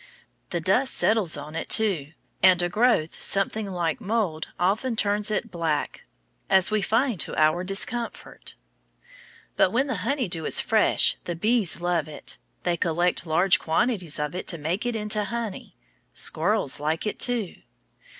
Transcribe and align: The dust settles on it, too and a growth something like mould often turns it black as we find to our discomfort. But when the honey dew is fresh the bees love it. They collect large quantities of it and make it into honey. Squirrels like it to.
The 0.49 0.59
dust 0.61 0.95
settles 0.95 1.37
on 1.37 1.55
it, 1.55 1.69
too 1.69 2.13
and 2.41 2.59
a 2.63 2.69
growth 2.69 3.21
something 3.21 3.67
like 3.67 4.01
mould 4.01 4.47
often 4.59 4.95
turns 4.95 5.29
it 5.29 5.51
black 5.51 6.05
as 6.49 6.71
we 6.71 6.81
find 6.81 7.19
to 7.19 7.39
our 7.39 7.63
discomfort. 7.63 8.55
But 9.55 9.69
when 9.71 9.85
the 9.85 9.97
honey 10.01 10.27
dew 10.27 10.47
is 10.47 10.59
fresh 10.59 11.17
the 11.25 11.35
bees 11.35 11.81
love 11.81 12.07
it. 12.07 12.39
They 12.63 12.77
collect 12.77 13.27
large 13.27 13.59
quantities 13.59 14.17
of 14.17 14.33
it 14.33 14.51
and 14.53 14.63
make 14.63 14.87
it 14.87 14.95
into 14.95 15.23
honey. 15.23 15.75
Squirrels 16.13 16.79
like 16.79 17.05
it 17.05 17.19
to. 17.19 17.57